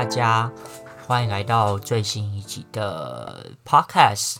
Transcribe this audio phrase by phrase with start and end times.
[0.00, 0.50] 大家，
[1.06, 4.36] 欢迎来到最新一集的 Podcast。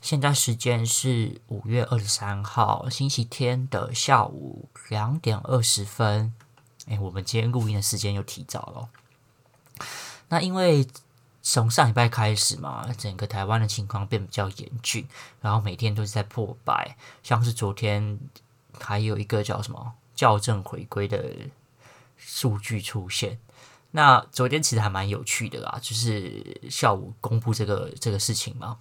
[0.00, 6.32] 现在时间是五月二十三号星期天的下午两点二十分。
[6.86, 9.84] 哎，我们今天录音的时间又提早了。
[10.28, 10.86] 那因为
[11.42, 15.08] 从上礼拜开始嘛，整个台湾的情况变比较严峻，
[15.40, 18.20] 然后每天都是在破百，像是昨天
[18.78, 21.34] 还有一个叫什么校正回归的
[22.16, 23.40] 数据出现。
[23.96, 28.76] 那昨天其实还蛮有趣的啦，就是下午公布这个这个事情嘛，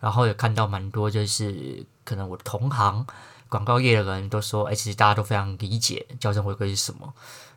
[0.00, 3.06] 然后也看到蛮多，就是可能我的同行
[3.50, 7.12] 广告业的人都说，哎，其实大家都非常理解校正回归是什么。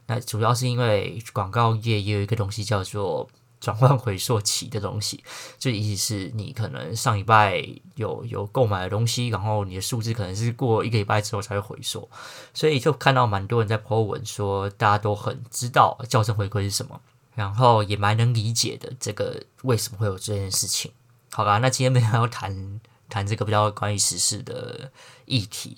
[0.08, 3.30] 那主要是因为广告业也有一个东西叫做。
[3.60, 5.24] 转换回溯期的东西，
[5.58, 12.10] 这意思是你可能上礼拜有有购买的东西，然后你的数字可能是过一个礼拜之后才会回溯，
[12.54, 17.02] 所以就看到蛮多人在 po 文说，大家都很知道校正回归是什么，
[17.36, 20.92] 然后也蛮能理解的这个为什么会有这件事情。
[21.32, 24.90] 好吧，那今天没有要谈谈这个比较关于时事的
[25.26, 25.78] 议题，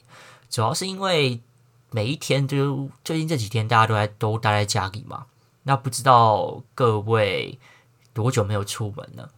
[0.50, 1.42] 主要是因为
[1.90, 5.26] 每一天就最近这几天大家都在都待在家里嘛。
[5.64, 7.60] 那不知道各位
[8.14, 9.30] 多久没有出门了？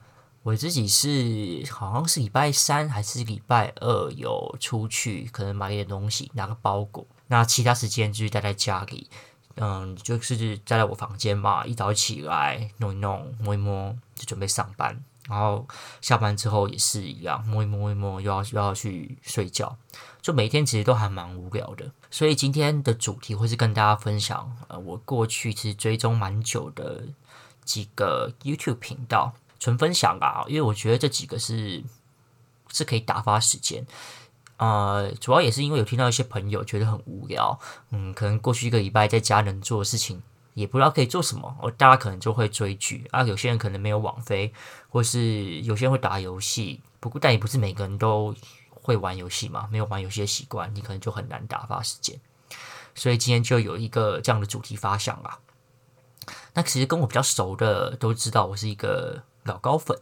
[0.44, 7.08] 我自己是好像是礼拜三还是礼拜二有出去，可能买点东西，拿个包裹。
[7.28, 9.10] 那其他时间就是待在家里，
[9.56, 15.02] 嗯，就是待在我房间嘛，一早起来弄一弄，摸一摸，就准备上班。
[15.30, 15.68] 然后
[16.02, 19.78] 下班之后也是一样，摸一摸，一摸，又要又要去睡觉。
[20.22, 21.92] 就每天其实都还蛮无聊的。
[22.10, 27.04] 所以今天的主题会是跟大家分享，呃，我过去其实追踪蛮久的
[27.66, 31.84] 几个 YouTube 频道，纯分享啊，因为我觉得这几个是
[32.72, 33.86] 是可以打发时间。
[34.58, 37.60] 呃，主要也是因为有听到一些朋友觉得很无聊，
[37.90, 40.22] 嗯，可能过去一个礼拜在家能做的事情。
[40.54, 43.24] 也不知道可以做什么，我大家可能就会追剧啊。
[43.24, 44.54] 有些人可能没有网飞，
[44.90, 46.82] 或是有些人会打游戏。
[47.00, 48.34] 不过，但也不是每个人都
[48.70, 49.68] 会玩游戏嘛。
[49.72, 52.20] 没有玩游戏的习惯，你可能就很难打发时间。
[52.96, 55.40] 所以今天就有一个这样的主题发想啦。
[56.54, 60.00] 那其实跟我比较熟的都知道，我是一个老高粉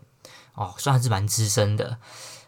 [0.56, 1.97] 哦，算是蛮资深的。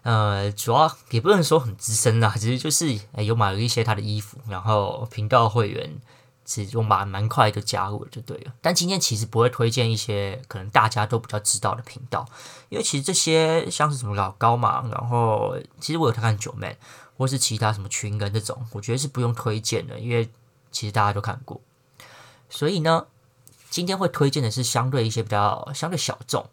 [0.01, 5.99] 呃，主要也不能说很资深啦，其实就是有买了一些他的衣服，然后频道会员。
[6.45, 8.53] 其实我蛮蛮快就加入了，就对了。
[8.61, 12.25] 但今天其实不会推荐一些可能大家都比较知道的频道，
[12.69, 16.77] 因为其实这些像是什么老高嘛，然后其实我有看九妹，
[17.17, 20.29] 或是其他什么群人这种，我觉得是不用推荐的，因为
[20.71, 21.61] 其实大家都看过。
[22.49, 23.07] 所以呢，
[23.69, 26.45] 今天会推荐的是相对一些比较相对小众，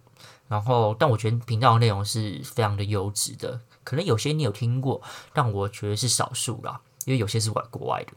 [0.49, 5.03] 然后但我觉得频道的内容是非常的优质的，可能有些你有听过，
[5.33, 8.13] 但我觉得是少数啦，因为有些是外国外的。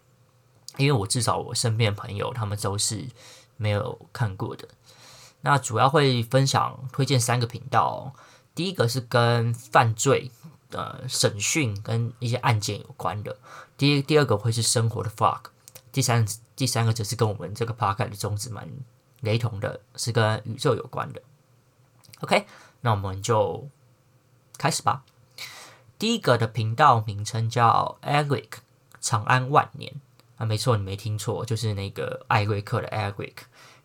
[0.78, 3.08] 因为我至少我身边朋友他们都是
[3.58, 4.68] 没有看过的。
[5.42, 8.14] 那主要会分享推荐三个频道，
[8.56, 10.32] 第一个是跟犯罪、
[10.72, 13.34] 呃审讯跟一些案件有关的；
[13.78, 15.42] 第一第二个会是生活的 vlog；
[15.92, 16.26] 第三
[16.56, 18.68] 第三个则是跟我们这个 podcast 的宗旨蛮
[19.20, 21.22] 雷同的，是跟宇宙有关的。
[22.22, 22.48] OK，
[22.82, 23.68] 那我们就
[24.58, 25.04] 开始吧。
[26.00, 28.50] 第一个的频道名称叫 Eric
[29.02, 29.94] 长安万年。
[30.44, 33.34] 啊，没错，你没听错，就是那个艾瑞克的 Eric，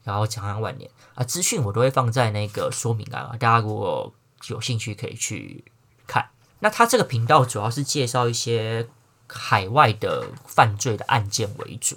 [0.02, 4.12] 然后长安万年啊，资讯我都会放在那个说明栏，大家如果
[4.48, 5.64] 有兴趣可以去
[6.06, 6.30] 看。
[6.58, 8.88] 那他这个频道主要是介绍一些
[9.28, 11.96] 海外的犯罪的案件为主，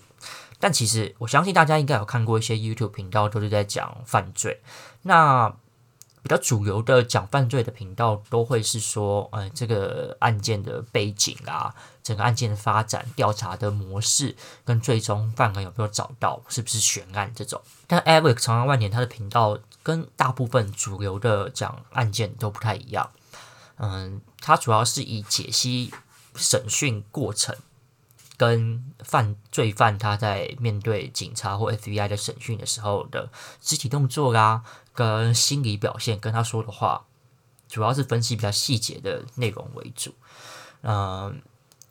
[0.60, 4.62] 但其实我相信大家应该有看过一些 YouTube 频道，都是在讲犯罪。
[5.02, 5.52] 那
[6.24, 11.74] 比较主流的讲犯罪的频道都会是说，呃，这个案件的背景啊，
[12.04, 17.62] 整个案件的发展、调查的模式，跟最终犯人有没有找到，是不是悬案这种。
[17.88, 23.10] 但 Eric 长安万年他的频道跟大部分主流的讲案件都不太一样，
[23.78, 25.94] 嗯，他主要是以解析
[26.36, 27.56] 审讯过程。
[28.38, 33.30] 跟犯罪犯他在面对警察或 FBI 的审讯的时候的
[33.62, 37.06] 肢体动作啦，跟心理表现，跟他说的话，
[37.68, 40.14] 主要是分析比较细节的内容为主。
[40.82, 41.42] 嗯，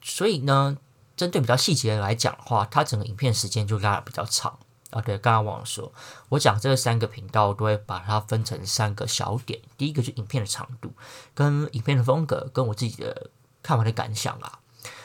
[0.03, 0.77] 所以呢，
[1.17, 4.59] 针对比较细节来讲的话，他整个影片时间就拉得比较长
[4.91, 5.01] 啊。
[5.01, 5.93] 对，刚刚忘了说，
[6.31, 9.61] 我讲这三个频道都会把它分成三个小点。
[9.77, 10.93] 第一个就是影片的长度，
[11.35, 13.31] 跟影片的风格，跟我自己的
[13.63, 14.59] 看完的感想啊。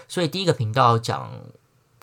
[0.08, 1.32] 所以第一个频道讲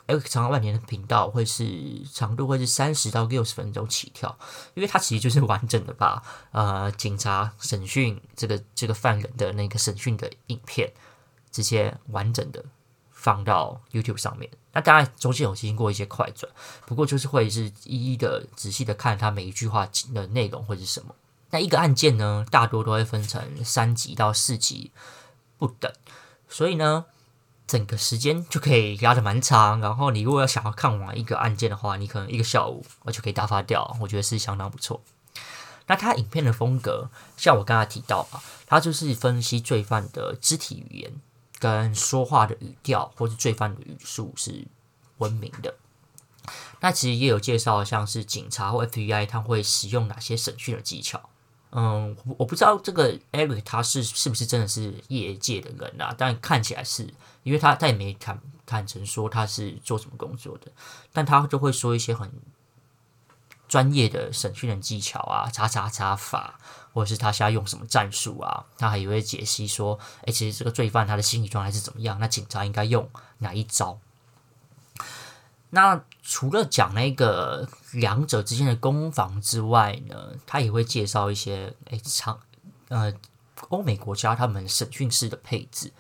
[0.07, 4.39] Eric 长安万年的频道会是长度会是三十到六十分钟起跳，
[4.75, 10.93] 因为它其实就是完整的把呃警察审讯这个这个犯人的那个审讯的影片
[11.51, 12.65] 直接完整的
[13.11, 14.51] 放到 YouTube 上面。
[14.73, 16.51] 那当然中间有经过一些快转，
[16.87, 21.15] 不过就是会是一一的仔细的看它每一句话的内容会是什么。
[21.51, 24.91] 那一个案件呢，大多都会分成三级到四级
[25.59, 25.93] 不等，
[26.49, 27.05] 所以呢，
[27.73, 29.81] 整个时间就可以压得蛮长。
[29.81, 35.01] 然后你如果要想要看完一个案件的话，你可能一个下午我就可以打发掉，我觉得是相当不错。
[35.87, 37.09] 那它影片的风格，
[37.39, 41.13] 像我刚才提到啊，它就是分析罪犯的肢体语言
[41.59, 44.67] 跟说话的语调，或是罪犯的语速是
[45.17, 45.75] 文明的。
[46.81, 51.31] 那其实也有介绍，像是警察或 FBI 他会使用哪些审讯的技巧。
[51.75, 56.15] 嗯，我不知道这个 Eric 他是是不是真的是业界的人啊？
[56.17, 60.71] 但看起来是，因为他他也没坦坦诚说他是做什么工作的，
[61.15, 62.31] 但他就会说一些很
[63.69, 66.61] 专业的审讯的技巧啊，叉叉叉法，
[66.93, 68.67] 或者是他现在用什么战术啊？
[68.77, 72.19] 他还会解析说，哎，其实这个罪犯他的心理状态是怎么样？
[72.21, 73.09] 那警察应该用
[73.39, 73.99] 哪一招？
[75.75, 82.39] 那除了讲那个两者之间的攻防之外呢，他也会介绍一些诶长
[82.89, 83.11] 呃
[83.71, 85.91] 欧美国家他们审讯室的配置。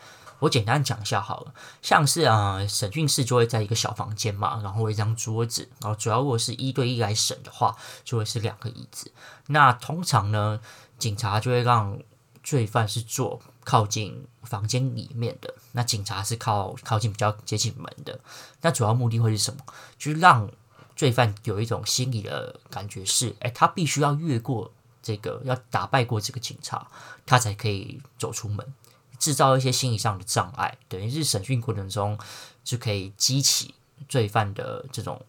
[0.41, 9.11] 我简单讲一下好了，像是啊审讯室就会在一个小房间嘛，然后一张桌子，然后主要如果是一对一来审的话，就会是两个椅子。
[9.47, 10.61] 那通常呢，
[10.99, 11.99] 警察就会让
[12.43, 18.19] 罪犯是坐靠近房间里面的，那警察是靠靠近比较接近门的。
[18.61, 19.61] 那主要目的会是什么？
[19.99, 20.51] 就是让
[20.97, 24.71] 罪犯有一种心理的感觉是，哎，他必须要越过
[25.03, 26.87] 这个，要打败过这个警察，
[27.25, 28.75] 他才可以走出门，
[29.19, 32.19] 制造一些心理上的障碍，等于是审讯过程中
[32.63, 33.75] 就可以激起
[34.09, 35.25] 罪犯的这种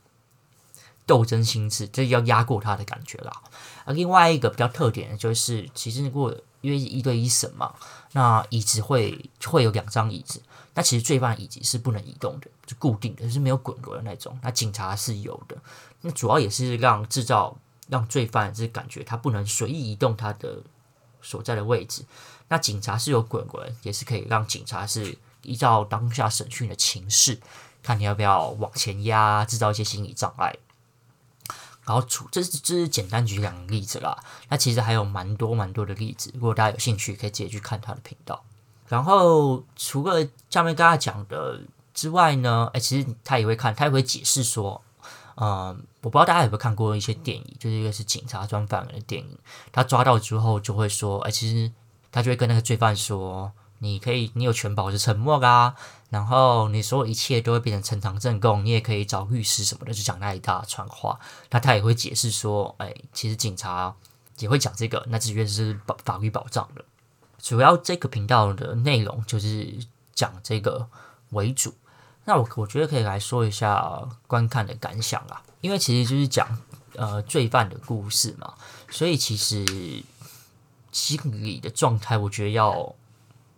[1.05, 3.31] 斗争心智，这要压过他的感觉啦。
[3.85, 7.73] 而另外一个比较特点就是，其实如果因为一对一审嘛，
[8.13, 10.41] 那椅子会会有两张椅子。
[10.75, 14.35] 那其实罪犯椅子是不能移动的，就固定的，是没有滚轮的那种。
[14.41, 15.55] 那警察是有的。
[16.01, 17.55] 那主要也是让制造
[17.89, 20.63] 让罪犯是感觉他不能随意移动他的
[21.21, 22.03] 所在的位置。
[22.47, 27.39] 那警察是有滚轮，也是可以让警察是依照当下审讯的情势，
[27.83, 30.55] 看你要不要往前压，制造一些心理障碍。
[31.85, 34.17] 然后，除这是这是简单举两个例子啦。
[34.49, 38.43] 那其实还有蛮多蛮多的例子，如果大家有兴趣，可以直接去看他的频道。
[38.87, 41.61] 然后，除了下面跟他讲的
[41.93, 44.81] 之外呢，哎，其实他也会看，他也会解释说，
[45.35, 49.37] 嗯，我不知道大家有没有看过一些电影，就是一个是警察专犯人的电影，
[49.71, 51.71] 他抓到之后就会说，哎，其实
[52.11, 53.51] 他就会跟那个罪犯说。
[53.83, 55.75] 你可以，你有权保持沉默啊，
[56.09, 61.19] 然后你所有一切都会变成呈堂证供，你也可以找律师什么的，就讲那一大串话。
[61.51, 63.93] 那他也会解释说，哎，其实警察
[64.39, 66.85] 也会讲这个，那这是保法律保障的。
[67.39, 69.77] 主要这个频道的内容就是
[70.15, 70.87] 讲这个
[71.31, 71.73] 为主。
[72.23, 76.57] 那我我觉得可以来说一下观看的感想啊，因为其实就是讲
[76.95, 78.53] 呃罪犯的故事嘛，
[78.89, 79.65] 所以其实
[80.93, 82.95] 心理的状态，我觉得要。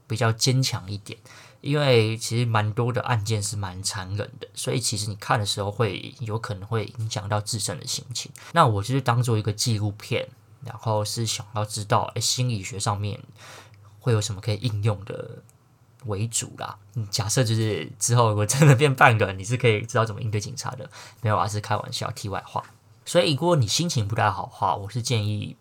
[0.08, 1.18] 比较坚强一点，
[1.62, 8.32] 因为其实蛮多的案件是蛮残忍的，所以其实你看的时候会有可能会影响到自身的心情。
[8.54, 10.28] 那我就是当做一个纪录片，
[10.64, 13.20] 然后是想要知道，诶，心理学上面
[14.00, 15.42] 会有什么可以应用的
[16.06, 16.78] 为主啦。
[16.94, 20.90] 嗯，假设就是之后我真的变半个，你是可以知道怎么应对警察的。
[21.22, 22.64] 没有啊，是开玩笑，题外话。
[23.06, 25.56] 所以如果你心情不太好的话，我是建议。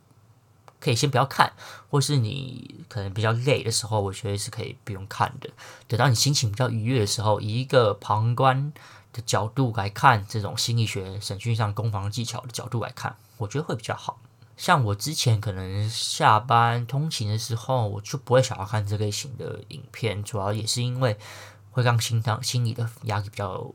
[0.85, 1.51] 可以先不要看，
[1.89, 5.49] 或是你可能比较累的时候，我觉得是可以不用看的。
[5.89, 8.71] 等到你心情比较愉悦的时候，以一个旁观
[9.11, 14.19] 的角度来看这种心理学审讯上攻防技巧的角度来看，我觉得会比较好。
[14.59, 21.17] 像我之前可能下班通勤的时候，我就不会想要看这类型的影片，主要也是因为
[21.71, 23.73] 会让心脏心理的压力比较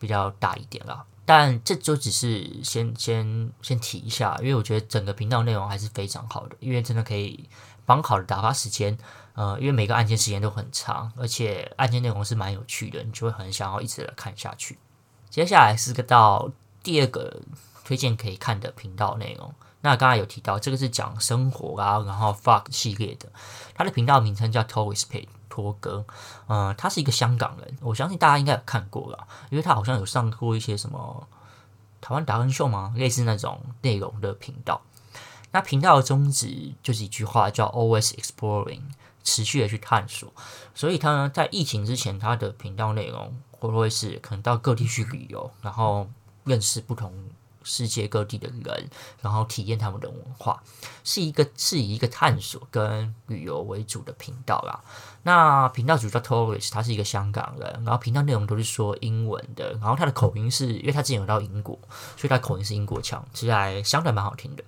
[0.00, 1.04] 比较大一点啦。
[1.24, 7.48] 但这就只是先先先提一下，因为我觉得整个频道内容还是非常好的，因为真的可以
[7.86, 8.98] 蛮好的打发时间。
[9.34, 14.76] 呃，因为每个案件时间都很长，而且案件内容是蛮有趣的，你就会很想要一直的看下去。
[15.30, 16.50] 接下来是个到
[16.82, 17.40] 第二个
[17.84, 19.54] 推荐可以看的频道内容。
[19.82, 23.30] 那刚才有提到这个是讲生活啊，然后 Fuck 系列的，
[23.72, 25.28] 它的频道名称叫 Torispace。
[25.50, 26.02] 托哥，
[26.46, 31.28] 嗯，他是一个香港人，我相信大家应该有看过了，因为他好像有上过一些什么
[32.00, 32.94] 台湾达人秀吗？
[32.96, 34.80] 类似那种内容的频道。
[35.52, 38.82] 那频道的宗旨就是一句话，叫 Always Exploring，
[39.24, 40.32] 持续的去探索。
[40.74, 46.08] 所以他呢，在疫情之前，他的频道内容会不会是可能到各地去旅游，然后
[46.44, 47.12] 认识不同
[47.62, 48.88] 世界各地的人，
[49.20, 50.62] 然后体验他们的文化，
[51.04, 54.80] 是一个是以一个探索跟旅游为主的频道啦。
[55.22, 61.78] 那频道主叫 Tourist，他是一个香港人，然后频道内容都是说英文的，然后他的口音是因为他之前有到英国，
[62.16, 64.64] 所以他口音是英国腔，其实还相对蛮好听的。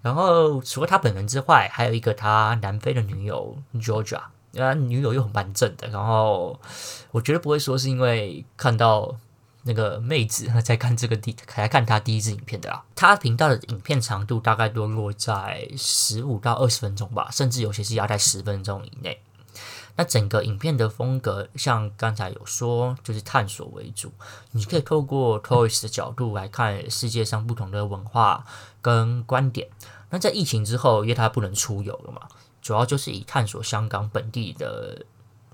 [0.00, 4.22] 然后除了他本人之外，还有一个他南非的女友 Georgia，
[4.58, 5.86] 啊，女友又很蛮正的。
[5.88, 6.58] 然后
[7.12, 9.16] 我觉得不会说是因为看到。
[9.64, 12.82] 那个妹子在看这个第，来看他第一支影片的啦。
[12.96, 19.20] 他频道的影片长度大概都落在十五到二十分钟吧，甚至有些是压在十分钟以内。
[19.94, 24.12] 那整个影片的风格，像刚才有说，就是探索为主。
[24.50, 28.44] 你可以透过 tourist 的角度来看世界上不同的文化
[28.80, 29.68] 跟观点。
[30.10, 32.22] 那在疫情之后，因为他不能出游了嘛，
[32.60, 35.04] 主要就是以探索香港本地的。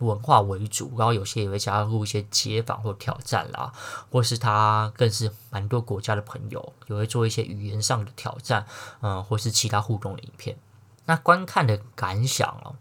[0.01, 3.73] 文化为主，然后有些也会加入一些街访或挑战啦，
[4.11, 8.67] 或是他更是蛮多国家的朋友，也会做一些语言上的挑战，
[9.01, 10.57] 嗯，或是其他互动的影片。
[11.07, 12.77] 那观看的感想哦，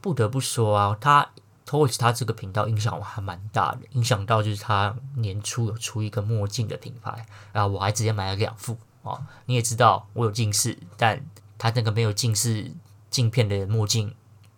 [0.00, 1.30] 不得不说啊，他
[1.64, 9.22] 透过他这个频道影响我还蛮大的，影响到就是他年初有出一个墨镜的品牌，然后我还直接买了两副哦。
[9.46, 11.24] 你也知道我有近视，但
[11.56, 12.72] 他那个没有近视
[13.08, 14.14] 镜片的墨镜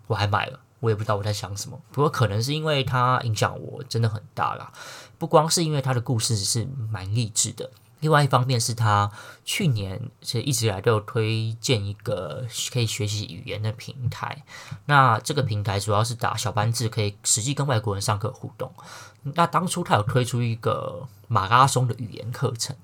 [0.06, 0.58] 我还买了。
[0.82, 4.72] 我也不知道我在想什么，不过可能是因为它影响我真的很大啦。
[5.16, 7.70] 不光是因为它的故事是蛮励志的，
[8.00, 9.08] 另外一方面是他
[9.44, 14.44] 去年其实一直以来都有推荐一个可以学习语言的平台。
[14.86, 18.74] 那这个平台主要是打小班制，可以实际跟外国人上课互动。
[19.22, 22.74] 那当初他有推出一个马拉松的语言课程，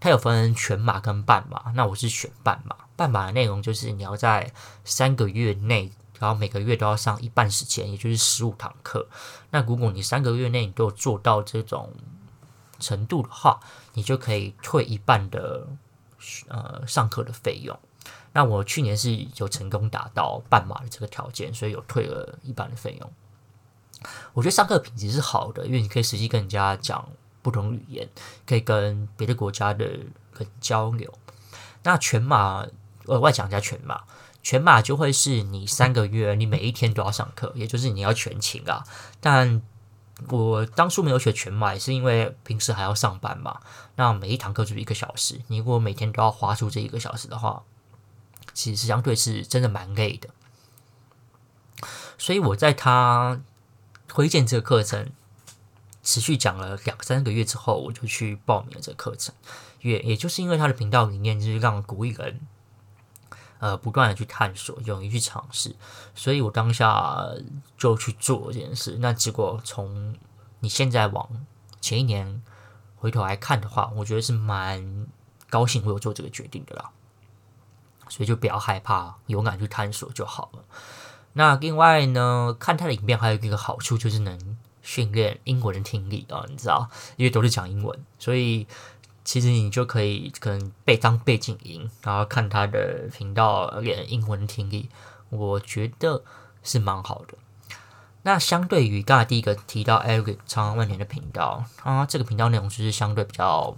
[0.00, 1.70] 它有分全马跟半马。
[1.76, 4.52] 那我是选半马，半马的内容就是你要在
[4.84, 5.92] 三个月内。
[6.18, 9.08] 然后每个月都要上一半时间，也就是十五堂课。
[9.50, 11.92] 那如果你三个月内你都有做到这种
[12.78, 13.60] 程度的话，
[13.94, 15.66] 你就可以退一半的
[16.48, 17.78] 呃上课的费用。
[18.32, 23.12] 那我去年是有成功达到半马的这个条件，所以有退了一半的费用。
[24.34, 27.08] 我觉得上课品质是好的，因为你可以实际跟人家讲
[27.40, 28.08] 不同语言，
[28.46, 30.12] 可以跟别的国家的人
[30.60, 31.12] 交流。
[31.82, 32.66] 那全马
[33.06, 34.02] 额外讲一下全马。
[34.46, 38.84] 全马就会是你三个月，你每一天都要上课，也就是你要全勤啊。
[39.18, 39.60] 但
[40.28, 43.58] 我当初没有选全马，也是因为平时还要上班嘛。
[43.96, 47.64] 那每一堂课就是一个小时，你如果每天都要花出这一个小时的话，
[48.54, 50.30] 其实相对是真的蛮累的。
[52.16, 53.40] 所以我在他
[54.06, 55.10] 推荐这个课程
[56.04, 59.34] 持续讲了两三个月之后，我就去报名了这个课程。
[59.80, 62.38] 也也就是因为他的频道理念就是让鼓励人。
[63.66, 65.74] 呃，不断的去探索，勇于去尝试，
[66.14, 67.26] 所以我当下
[67.76, 68.96] 就去做这件事。
[69.00, 70.14] 那结果从
[70.60, 71.28] 你现在往
[71.80, 72.40] 前一年
[72.94, 75.08] 回头来看的话，我觉得是蛮
[75.50, 76.92] 高兴我有做这个决定的啦。
[78.08, 80.62] 所以就不要害怕，勇敢去探索就好了。
[81.32, 88.68] 那另外呢，看他的影片还有一个好处就是能训练英文的听力啊，你知道，因为都是讲英文，所以。
[89.26, 94.88] 其实你就可以可能背当背景音，然后看他的频道练英文听力，
[95.30, 96.22] 我觉得
[96.62, 97.36] 是蛮好的。
[98.22, 103.76] 那相对于刚才第一个提到 Eric 长安万年的频道，啊，这个频道内容就是相对比较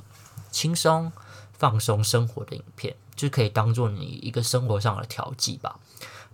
[0.51, 1.11] 轻松、
[1.55, 5.81] 放松生活的影片，就可以当做你一个生活上的调剂吧。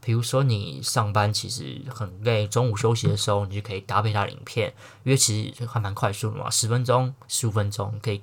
[0.00, 8.20] 比如说你上班其实很累，中午休息的时候，你就可以搭配他的影片，因为其实还蛮快速的嘛，十分钟、十五分钟可以。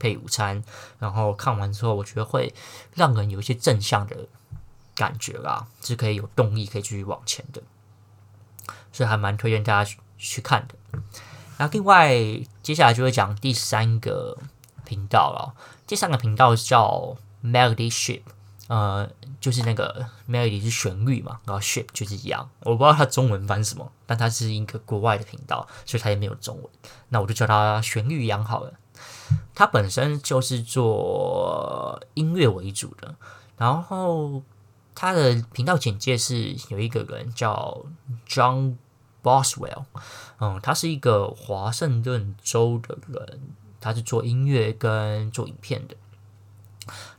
[0.00, 0.64] 配午餐，
[0.98, 2.52] 然后看完之后，我觉得会
[2.94, 4.26] 让人有一些正向的
[4.96, 7.62] 感觉啦，是可以有动力可以继续往前的，
[8.90, 10.74] 所以还蛮推荐大家去，看的。
[11.58, 12.10] 然后另外
[12.62, 14.36] 接下来就会讲第三个
[14.86, 15.54] 频道了，
[15.86, 18.22] 第三个频道叫 Melody Ship，
[18.68, 26.66] 呃，就是那个 Melody 是旋律嘛，然后 Ship 就是羊，我不知道它中文翻什么，但它是一个国外的频道，所以它也没有中文，
[27.10, 28.72] 那我就叫它旋律羊好了。
[29.54, 33.14] 他本身就是做音乐为主的，
[33.58, 34.42] 然后
[34.94, 37.84] 他的频道简介是有一个人叫
[38.26, 38.76] John
[39.22, 39.84] Boswell，
[40.38, 43.40] 嗯，他是一个华盛顿州的人，
[43.80, 45.96] 他是做音乐跟做影片的。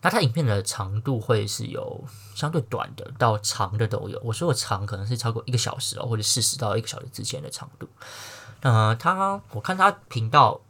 [0.01, 7.87] 那他影片的长度会是有相对短的到长的都有，我说的长可能是超过一个小时哦，或者四十到一个小时之间的长度。
[8.61, 10.61] 呃，他我看他频道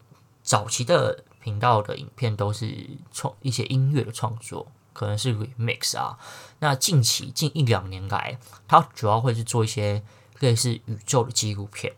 [0.44, 1.24] 早期的。
[1.42, 6.18] 频道的影片都是创一些音乐的创作，可能是 remix 啊。
[6.60, 10.04] 那近期近一两年来，他主要会是做一些
[10.40, 11.94] 类似宇宙的纪录片，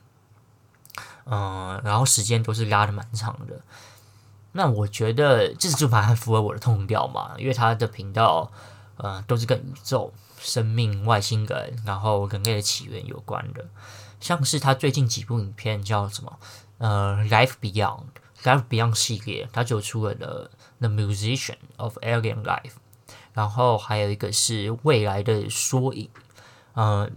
[1.26, 3.62] 嗯，然后时间都是拉得蛮长的。
[4.54, 8.52] 那我觉得这就蛮符合我的痛调嘛，因为他的频道，
[8.98, 13.66] 呃，都是跟宇宙、生命、外星人，然后人类的起源有关的。
[14.20, 16.40] 像是他最近几部影片叫什么？
[16.78, 17.74] 呃，《Life Beyond》，
[18.44, 22.62] 《Life Beyond》系列，他就出了的《The Musician of Alien Life》，
[23.34, 26.10] 然后还有一个是未来的缩影。
[26.74, 27.10] 呃，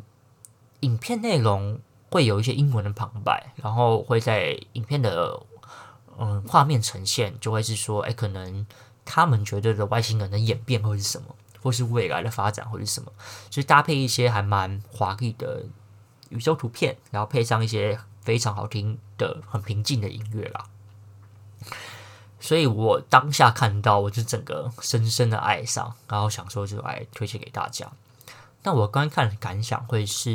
[0.81, 1.81] 影片内容
[2.11, 5.43] 会有一些英文的旁白，然后会在影片的。
[6.19, 8.67] 嗯，画面呈现就会是说，哎，可能
[9.05, 13.13] 他们觉得的外星人的演变会是什么，或是未来的发展会是什么，
[13.51, 15.67] 就是搭配一些还蛮华丽的
[16.31, 20.65] 宇宙图片，然后配上一些非常好听的、很平静的音乐啦。
[22.39, 27.91] 所以我当下看到，我就整个深深的爱上，然后想说就来推荐给大家。
[28.63, 30.33] 那我观看的感想会是，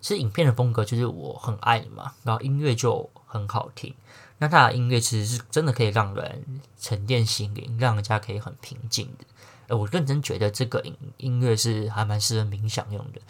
[0.00, 3.94] 其实影片的风格就是我很爱嘛，然后音乐就很好听。
[4.38, 9.24] 那他的音乐其实是真的可以让人沉淀心灵，让人家可以很平静的。
[9.66, 13.20] 呃，我认真觉得这个音音乐是还蛮适合冥想用的，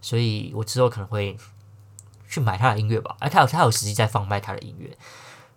[0.00, 1.36] 所以我之后可能会
[2.28, 3.16] 去买他的音乐吧。
[3.20, 4.96] 哎，他有他有实际在贩卖他的音乐，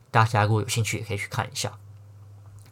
[0.10, 1.78] 大家如果有兴趣也可以去看一下。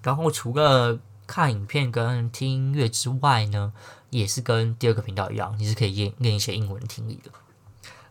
[0.02, 3.74] 然后除了看影片跟听音乐之外呢，
[4.10, 7.32] 也是跟第二个频道一样，你是可以练练一些英文听力的。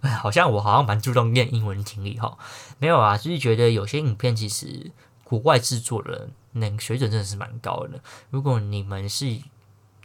[0.01, 2.39] 哎， 好像我好像蛮注重练英文听力哈，
[2.79, 4.93] 没有啊，就是觉得有些影片其实
[5.25, 8.01] 国外制作的那水准真的是蛮高的。
[8.31, 9.39] 如果你们是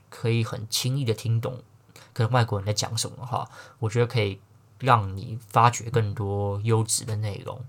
[0.10, 1.62] 可以很轻易的听懂
[2.12, 3.48] 跟外国人在讲什么的话，
[3.80, 4.40] 我觉得可以
[4.80, 7.64] 让你发掘更多优质的内容。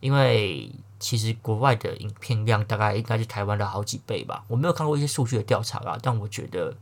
[0.00, 6.76] 因为其实国外的影片量大概应该是台湾的好几倍吧，我没有看过一些数据的调查啊，但我觉得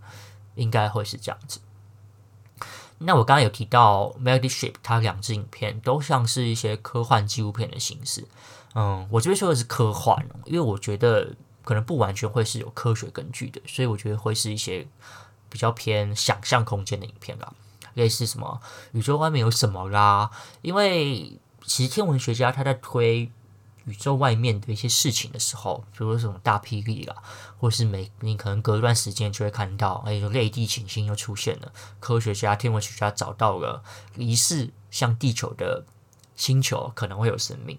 [0.56, 1.58] 应该会是这样子。
[2.98, 8.28] 那我刚刚有提到 Melody Ship，它两支影片都像是一些科幻纪录片的形式。
[8.74, 11.34] 嗯，我这边说的是科幻，因为我觉得
[11.64, 14.86] 可能不完全会是有科学根据的，所以我觉得会是一些
[15.48, 17.50] 比较偏想象空间的影片啦，
[17.94, 18.60] 类似什么
[18.92, 20.30] 宇宙外面有什么啦。
[20.60, 23.32] 因为其实天文学家他在推。
[23.86, 27.16] 宇宙外面的一些事情的时候，比如说这种大霹雳啦，
[27.58, 31.72] 或是每你可能隔一段时间就会看到，哎，有类地行星又出现了。
[31.98, 33.82] 科学家、天文学家找到了
[34.16, 35.84] 疑似像地球的
[36.36, 37.76] 星球，可能会有生命。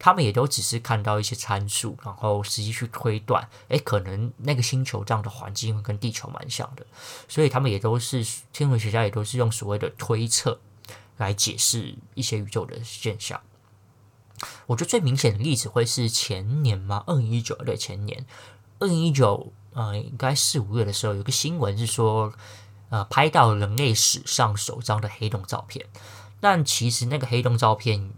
[0.00, 6.86] 他们也都只是看到一些参数，然后实际去推断，哎，可能那个星球这样的环境会跟地球蛮像的。
[7.26, 10.60] 所以他们也都是天文学家，也都是用所谓的推测
[11.16, 13.40] 来解释一些宇宙的现象。
[14.66, 17.04] 我觉得最明显的例子会是前年吗？
[17.06, 18.26] 二零一九对，前年
[18.78, 22.32] 二零一九，呃，应该四五月的时候，有个新闻是说，
[22.90, 25.86] 呃，拍到人类史上首张的黑洞照片。
[26.40, 28.12] 但其实那个黑洞照片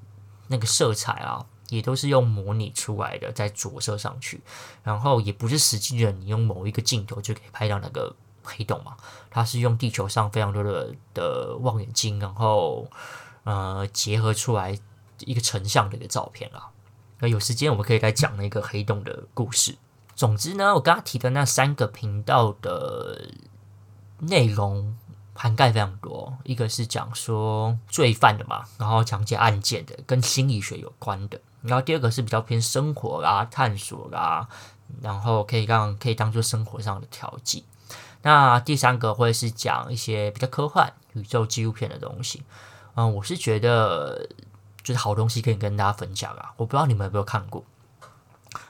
[0.49, 4.43] 那个色彩啊，也都是用模拟出来的，再着色上去，
[4.83, 8.97] 然后也不是实际的，你用某一个镜头就可以拍到那个黑洞嘛。
[9.31, 12.87] 它是用地球上非常多的的望远镜，然后
[13.45, 14.79] 呃结合出来。
[15.27, 16.71] 一个成像的一个照片啊，
[17.19, 19.77] 那有时间我们可以来讲那个黑洞的故事。
[20.15, 23.31] 总之呢，我刚刚提的那三个频道的
[24.19, 24.95] 内容
[25.33, 31.41] 涵盖非常多，一个是讲说罪犯的嘛，然后讲解案件的，跟心理学有关的。
[31.63, 34.47] 然后第二个是比较偏生活啦、探索啦，
[35.01, 37.65] 然后可以让可以当做生活上的调剂。
[38.21, 42.43] 那第三个会是讲一些比较科幻、宇宙纪录片的东西。
[42.95, 44.29] 嗯，我是觉得。
[44.91, 46.53] 就是好东西可以跟大家分享啊！
[46.57, 47.65] 我不知道你们有没有看过。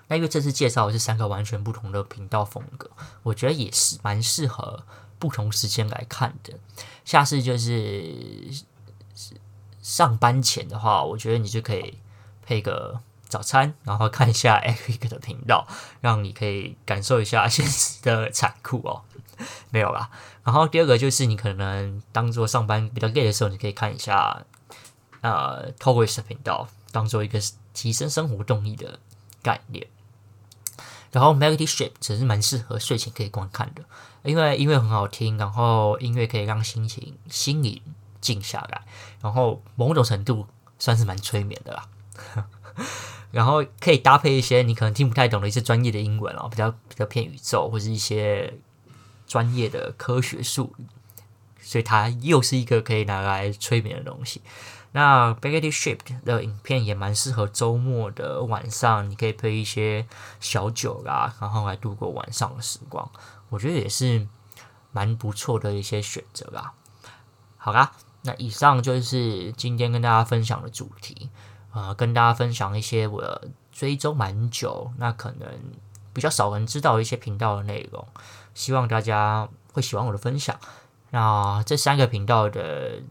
[0.09, 2.91] 那因为这次介绍的是三个完全不同的频道风格，
[3.23, 4.85] 我觉得也是蛮适合
[5.19, 6.53] 不同时间来看的。
[7.07, 8.15] 下次就是
[9.81, 11.97] 上班前的话，我觉得你就可以
[12.45, 15.67] 配个早餐，然后看一下 Eric 的频道，
[16.03, 19.05] 让你可以感受一下现实的残酷哦。
[19.71, 20.11] 没有啦。
[20.45, 24.45] 然后第二个就是你可能当做上班比较累的时候，你可以看一下。
[25.21, 27.41] 呃 Toys 频道当做一个
[27.73, 28.99] 提升生活动力的
[29.43, 29.87] 概念，
[31.13, 33.85] 然后 Melody Ship 只是蛮适合睡前可以观看的，
[34.23, 37.81] 因为音乐很好听，然后音乐可以让心情心灵
[38.21, 38.83] 静下来，
[39.21, 40.47] 然后某种程度
[40.79, 41.89] 算是蛮催眠的啦。
[43.31, 48.53] 然后可以搭配一些你可能听不太懂的一些专业的英文啊，比较比较偏宇宙或是一些
[49.27, 50.85] 专业的科学术语，
[51.63, 54.43] 所以它又是一个可以拿来催眠的东西。
[54.93, 60.07] 那 Melody Ship 的影片也蛮适合周末的晚上，你可以配一些
[60.41, 63.09] 小酒啦，然后来度过晚上的时光，
[63.49, 64.27] 我觉得也是
[64.91, 66.73] 蛮不错的一些选择啦。
[67.57, 71.31] 好啦，那以上就是今天跟大家分享的主题，
[71.73, 75.49] 呃，跟大家分享一些我追踪蛮久，那可能
[76.13, 78.05] 比较少人知道一些频道的内容，
[78.55, 80.59] 希望大家会喜欢我的分享。
[81.11, 83.03] 那这三个频道的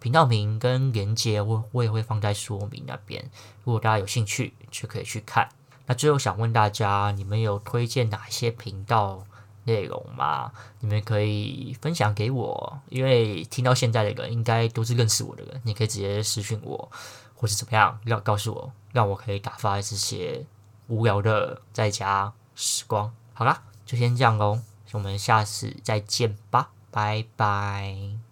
[0.00, 3.30] 频道名跟连接，我我也会放在说明那边，
[3.64, 5.48] 如果大家有兴趣，就可以去看。
[5.86, 9.24] 那最后想问大家，你们有推荐哪些频道
[9.64, 10.52] 内容吗？
[10.80, 16.90] 你们可以分享给我，因为听到现在的人应该都是认识我的人，你可以直接私讯我，
[17.34, 20.46] 或是怎么样，要告诉我，让我可以打发这些
[20.86, 23.12] 无聊的在家时光。
[23.34, 24.60] 好啦，就先这样喽，
[24.92, 26.70] 我们下次再见吧。
[26.92, 28.29] 拜拜。